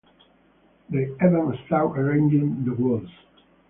They 0.89 1.03
even 1.03 1.55
start 1.67 1.95
arranging 1.99 2.65
the 2.65 2.73
walls. 2.73 3.07